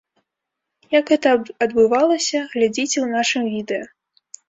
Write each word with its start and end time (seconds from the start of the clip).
Як 0.99 1.05
гэта 1.11 1.29
адбывалася, 1.67 2.39
глядзіце 2.57 2.93
ў 3.01 3.07
нашым 3.17 3.43
відэа. 3.55 3.85